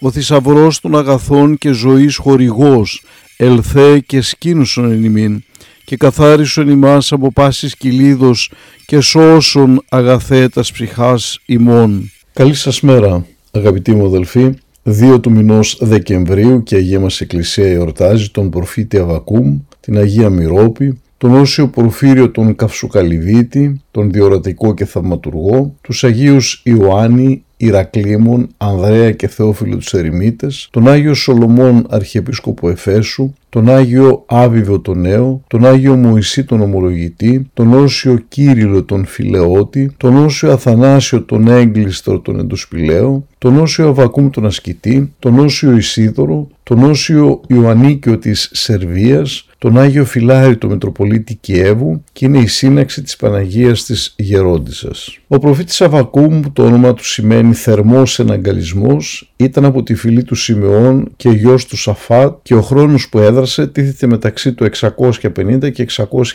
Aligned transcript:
ο 0.00 0.10
θησαυρός 0.10 0.80
των 0.80 0.96
αγαθών 0.96 1.58
και 1.58 1.70
ζωής 1.72 2.16
χορηγός, 2.16 3.04
ελθέ 3.36 3.98
και 3.98 4.20
σκήνουσον 4.20 4.92
εν 4.92 5.04
ημίν, 5.04 5.42
και 5.84 5.96
καθάρισον 5.96 6.68
ημάς 6.68 7.12
από 7.12 7.32
πάσης 7.32 7.76
κυλίδος 7.76 8.52
και 8.86 9.00
σώσον 9.00 9.84
αγαθέτας 9.88 10.72
ψυχάς 10.72 11.38
ημών. 11.46 12.10
Καλή 12.32 12.54
σας 12.54 12.80
μέρα 12.80 13.26
αγαπητοί 13.50 13.94
μου 13.94 14.06
αδελφοί, 14.06 14.54
2 14.82 15.20
του 15.20 15.30
μηνός 15.30 15.78
Δεκεμβρίου 15.80 16.62
και 16.62 16.74
η 16.74 16.78
Αγία 16.78 17.00
μας 17.00 17.20
Εκκλησία 17.20 17.66
εορτάζει 17.66 18.30
τον 18.30 18.50
προφήτη 18.50 18.98
Αβακούμ, 18.98 19.58
την 19.80 19.98
Αγία 19.98 20.30
Μυρόπη, 20.30 21.00
τον 21.18 21.34
Όσιο 21.34 21.68
Πορφύριο 21.68 22.30
τον 22.30 22.56
Καυσουκαλυβίτη, 22.56 23.80
τον 23.90 24.10
Διορατικό 24.10 24.74
και 24.74 24.84
Θαυματουργό, 24.84 25.74
τους 25.80 26.04
Αγίους 26.04 26.60
Ιωάννη, 26.64 27.44
Ηρακλήμων, 27.62 28.48
Ανδρέα 28.56 29.12
και 29.12 29.28
Θεόφιλο 29.28 29.76
τους 29.76 29.94
Ερημίτες, 29.94 30.68
τον 30.70 30.88
Άγιο 30.88 31.14
Σολομών 31.14 31.86
Αρχιεπίσκοπο 31.90 32.70
Εφέσου, 32.70 33.34
τον 33.50 33.68
Άγιο 33.68 34.24
Άβιβο 34.26 34.80
τον 34.80 35.00
Νέο, 35.00 35.42
τον 35.46 35.66
Άγιο 35.66 35.96
Μωυσή 35.96 36.44
τον 36.44 36.60
Ομολογητή, 36.60 37.50
τον 37.54 37.72
Όσιο 37.72 38.18
Κύριλο 38.28 38.84
τον 38.84 39.04
Φιλεώτη, 39.04 39.94
τον 39.96 40.16
Όσιο 40.16 40.52
Αθανάσιο 40.52 41.22
τον 41.22 41.48
Έγκλιστρο 41.48 42.20
τον 42.20 42.38
Εντοσπηλαίο, 42.38 43.26
τον 43.38 43.58
Όσιο 43.58 43.88
Αβακούμ 43.88 44.30
τον 44.30 44.46
Ασκητή, 44.46 45.12
τον 45.18 45.38
Όσιο 45.38 45.76
Ισίδωρο, 45.76 46.48
τον 46.62 46.82
Όσιο 46.82 47.40
Ιωαννίκιο 47.46 48.18
της 48.18 48.50
Σερβίας, 48.52 49.44
τον 49.58 49.78
Άγιο 49.78 50.04
Φιλάρη 50.04 50.56
το 50.56 50.68
Μητροπολίτη 50.68 51.34
Κιέβου 51.34 52.04
και 52.12 52.26
είναι 52.26 52.38
η 52.38 52.46
σύναξη 52.46 53.02
της 53.02 53.16
Παναγίας 53.16 53.84
της 53.84 54.14
Γερόντισσας. 54.16 55.18
Ο 55.28 55.38
προφήτης 55.38 55.80
Αβακούμ, 55.80 56.40
το 56.52 56.64
όνομα 56.64 56.94
του 56.94 57.04
σημαίνει 57.04 57.54
θερμός 57.54 58.18
εναγκαλισμός, 58.18 59.32
ήταν 59.36 59.64
από 59.64 59.82
τη 59.82 59.94
φυλή 59.94 60.24
του 60.24 60.34
Σιμεών 60.34 61.12
και 61.16 61.28
γιος 61.28 61.66
του 61.66 61.76
Σαφάτ 61.76 62.38
και 62.42 62.54
ο 62.54 62.62
χρόνος 62.62 63.08
που 63.08 63.18
έδρασε 63.40 63.66
τίθεται 63.66 64.06
μεταξύ 64.06 64.52
του 64.52 64.68
650 64.76 65.72
και 65.72 65.86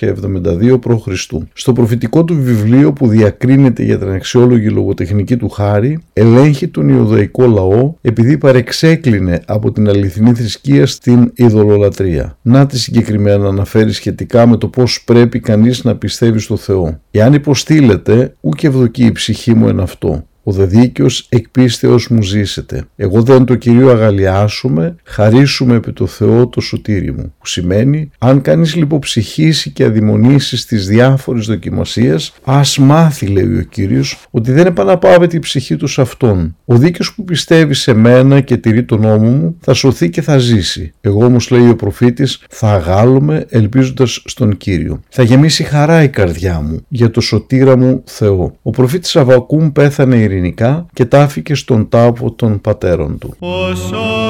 672 0.00 0.78
π.Χ. 0.80 1.08
Στο 1.52 1.72
προφητικό 1.72 2.24
του 2.24 2.42
βιβλίο 2.42 2.92
που 2.92 3.08
διακρίνεται 3.08 3.82
για 3.82 3.98
την 3.98 4.10
αξιόλογη 4.10 4.68
λογοτεχνική 4.68 5.36
του 5.36 5.48
χάρη, 5.48 5.98
ελέγχει 6.12 6.68
τον 6.68 6.88
Ιουδαϊκό 6.88 7.46
λαό 7.46 7.94
επειδή 8.00 8.38
παρεξέκλεινε 8.38 9.40
από 9.46 9.72
την 9.72 9.88
αληθινή 9.88 10.34
θρησκεία 10.34 10.86
στην 10.86 11.32
ειδωλολατρεία. 11.34 12.38
Να 12.42 12.66
τη 12.66 12.78
συγκεκριμένα 12.78 13.48
αναφέρει 13.48 13.92
σχετικά 13.92 14.46
με 14.46 14.56
το 14.56 14.68
πώς 14.68 15.04
πρέπει 15.04 15.40
κανείς 15.40 15.84
να 15.84 15.96
πιστεύει 15.96 16.38
στο 16.38 16.56
Θεό. 16.56 17.00
Εάν 17.10 17.32
υποστήλετε, 17.32 18.34
ούκ 18.40 18.62
ευδοκεί 18.62 19.04
η 19.04 19.12
ψυχή 19.12 19.54
μου 19.54 19.68
εν 19.68 19.80
αυτό 19.80 20.24
ο 20.44 20.52
δε 20.52 20.64
δίκαιος 20.64 21.26
εκ 21.28 21.48
πίστεως 21.48 22.08
μου 22.08 22.22
ζήσετε. 22.22 22.84
Εγώ 22.96 23.22
δεν 23.22 23.44
το 23.44 23.54
Κυρίο 23.54 23.90
αγαλιάσουμε, 23.90 24.96
χαρίσουμε 25.04 25.74
επί 25.74 25.92
το 25.92 26.06
Θεό 26.06 26.46
το 26.46 26.60
σωτήρι 26.60 27.12
μου. 27.12 27.34
Που 27.38 27.46
σημαίνει, 27.46 28.10
αν 28.18 28.40
κανείς 28.40 28.74
λιποψυχήσει 28.74 29.70
και 29.70 29.84
αδειμονήσει 29.84 30.56
στις 30.56 30.86
διάφορες 30.86 31.46
δοκιμασίες, 31.46 32.32
ας 32.44 32.78
μάθει 32.78 33.26
λέει 33.26 33.58
ο 33.58 33.62
Κύριος 33.70 34.26
ότι 34.30 34.52
δεν 34.52 34.66
επαναπάβεται 34.66 35.36
η 35.36 35.38
ψυχή 35.38 35.76
του 35.76 35.86
σε 35.86 36.00
Αυτόν. 36.00 36.56
Ο 36.64 36.76
δίκαιος 36.76 37.14
που 37.14 37.24
πιστεύει 37.24 37.74
σε 37.74 37.94
μένα 37.94 38.40
και 38.40 38.56
τηρεί 38.56 38.84
τον 38.84 39.00
νόμο 39.00 39.30
μου 39.30 39.56
θα 39.60 39.74
σωθεί 39.74 40.10
και 40.10 40.22
θα 40.22 40.38
ζήσει. 40.38 40.92
Εγώ 41.00 41.24
όμως 41.24 41.50
λέει 41.50 41.68
ο 41.68 41.76
προφήτης 41.76 42.42
θα 42.48 42.72
αγάλουμε 42.72 43.46
ελπίζοντας 43.48 44.22
στον 44.24 44.56
Κύριο. 44.56 45.00
Θα 45.08 45.22
γεμίσει 45.22 45.62
χαρά 45.62 46.02
η 46.02 46.08
καρδιά 46.08 46.60
μου 46.60 46.84
για 46.88 47.10
το 47.10 47.20
σωτήρα 47.20 47.76
μου 47.76 48.02
Θεό. 48.04 48.56
Ο 48.62 48.70
προφήτης 48.70 49.16
Αβακούμ 49.16 49.72
πέθανε 49.72 50.16
ειρηνικά 50.34 50.86
και 50.92 51.04
τάφηκε 51.04 51.54
στον 51.54 51.88
τάφο 51.88 52.30
των 52.30 52.60
πατέρων 52.60 53.18
του. 53.18 53.34
Ο 53.38 53.46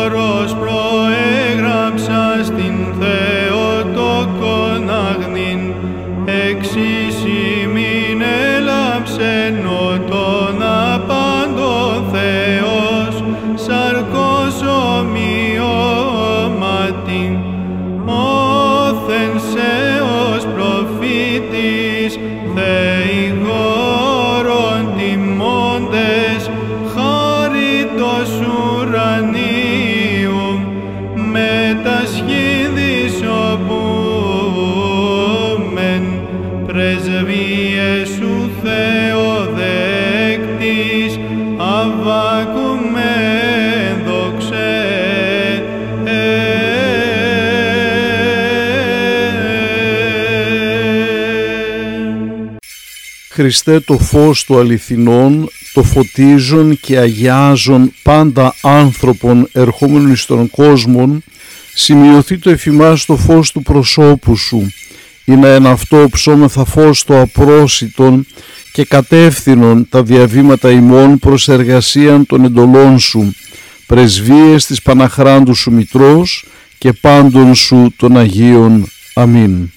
όρος 0.02 0.56
προέγραψα 0.56 2.44
στην 2.44 2.74
Θεοτόκον 3.00 4.90
αγνήν, 4.90 5.72
εξής 6.26 7.16
ημίν 7.62 8.22
έλαψεν 8.56 9.66
ο 9.66 9.98
τον 10.08 10.62
απάντων 10.94 12.04
Θεός, 12.12 13.24
σαρκός 13.54 14.56
ομοιώματιν, 14.98 15.72
όθεν 18.06 19.32
σε 19.52 20.03
πρεσβείες 36.74 38.08
σου 38.08 38.50
Θεοδέκτης, 38.62 39.58
αβάκουμεν 41.58 43.04
δοξέ. 44.06 45.62
Χριστέ 53.28 53.80
το 53.80 53.98
φως 53.98 54.44
του 54.44 54.58
αληθινών, 54.58 55.48
το 55.72 55.82
φωτίζον 55.82 56.80
και 56.80 56.98
αγιάζον 56.98 57.92
πάντα 58.02 58.54
άνθρωπον 58.62 59.48
ερχόμενων 59.52 60.12
εις 60.12 60.26
τον 60.26 60.50
κόσμον, 60.50 61.22
σημειωθεί 61.74 62.38
το 62.38 62.50
εφημάς 62.50 63.04
το 63.04 63.16
φως 63.16 63.52
του 63.52 63.62
προσώπου 63.62 64.36
σου, 64.36 64.72
ή 65.24 65.32
να 65.32 65.48
εν 65.48 65.66
αυτό 65.66 66.08
ψώμεθα 66.10 66.64
φως 66.64 67.04
το 67.04 67.20
απρόσιτον 67.20 68.26
και 68.72 68.84
κατεύθυνον 68.84 69.88
τα 69.88 70.02
διαβήματα 70.02 70.70
ημών 70.70 71.18
προς 71.18 71.48
εργασίαν 71.48 72.26
των 72.26 72.44
εντολών 72.44 72.98
σου, 72.98 73.34
πρεσβείες 73.86 74.66
της 74.66 74.82
Παναχράντου 74.82 75.54
σου 75.54 75.72
Μητρός 75.72 76.44
και 76.78 76.92
πάντων 76.92 77.54
σου 77.54 77.92
των 77.96 78.16
Αγίων. 78.18 78.88
Αμήν. 79.14 79.73